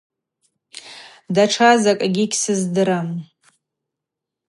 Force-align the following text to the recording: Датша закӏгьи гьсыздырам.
Датша 1.33 1.71
закӏгьи 1.83 2.25
гьсыздырам. 2.31 3.09